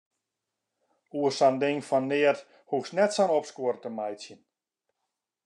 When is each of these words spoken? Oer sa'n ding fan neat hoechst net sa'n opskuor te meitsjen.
Oer 1.19 1.33
sa'n 1.39 1.57
ding 1.63 1.79
fan 1.89 2.05
neat 2.13 2.39
hoechst 2.73 2.95
net 3.01 3.11
sa'n 3.19 3.35
opskuor 3.37 3.77
te 3.83 3.89
meitsjen. 4.01 4.41